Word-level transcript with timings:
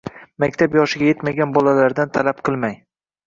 maktab 0.43 0.77
yoshiga 0.77 1.09
yetmagan 1.09 1.53
bolalardan 1.57 2.11
talab 2.17 2.41
qilmang. 2.49 2.75